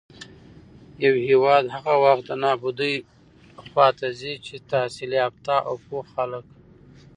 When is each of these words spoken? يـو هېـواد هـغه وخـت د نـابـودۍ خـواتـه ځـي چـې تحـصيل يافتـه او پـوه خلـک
يـو 1.03 1.13
هېـواد 1.27 1.65
هـغه 1.75 1.93
وخـت 2.03 2.25
د 2.27 2.31
نـابـودۍ 2.43 2.93
خـواتـه 3.67 4.07
ځـي 4.19 4.33
چـې 4.45 4.55
تحـصيل 4.69 5.11
يافتـه 5.21 5.55
او 5.67 5.75
پـوه 5.85 6.03
خلـک 6.13 6.45